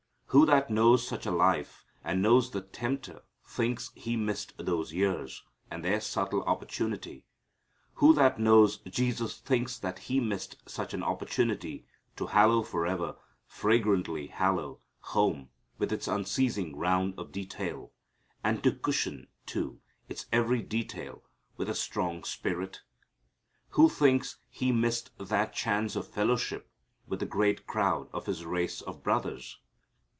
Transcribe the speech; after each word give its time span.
Who 0.33 0.45
that 0.45 0.69
knows 0.69 1.05
such 1.05 1.25
a 1.25 1.29
life, 1.31 1.83
and 2.05 2.21
knows 2.21 2.51
the 2.51 2.61
tempter, 2.61 3.23
thinks 3.45 3.91
he 3.95 4.15
missed 4.15 4.53
those 4.57 4.93
years, 4.93 5.43
and 5.69 5.83
their 5.83 5.99
subtle 5.99 6.41
opportunity? 6.43 7.25
Who 7.95 8.13
that 8.13 8.39
knows 8.39 8.77
Jesus 8.77 9.39
thinks 9.39 9.77
that 9.79 9.99
He 10.07 10.21
missed 10.21 10.55
such 10.65 10.93
an 10.93 11.03
opportunity 11.03 11.85
to 12.15 12.27
hallow 12.27 12.63
forever, 12.63 13.17
fragantly 13.45 14.27
hallow, 14.27 14.79
home, 15.01 15.49
with 15.77 15.91
its 15.91 16.07
unceasing 16.07 16.77
round 16.77 17.15
of 17.19 17.33
detail, 17.33 17.91
and 18.41 18.63
to 18.63 18.71
cushion, 18.71 19.27
too, 19.45 19.81
its 20.07 20.27
every 20.31 20.61
detail 20.61 21.23
with 21.57 21.67
a 21.67 21.73
sweet 21.75 21.81
strong 21.83 22.23
spirit? 22.23 22.83
Who 23.71 23.89
thinks 23.89 24.37
He 24.49 24.71
missed 24.71 25.11
that 25.17 25.51
chance 25.51 25.97
of 25.97 26.07
fellowship 26.07 26.71
with 27.05 27.19
the 27.19 27.25
great 27.25 27.67
crowd 27.67 28.07
of 28.13 28.27
His 28.27 28.45
race 28.45 28.79
of 28.81 29.03
brothers? 29.03 29.57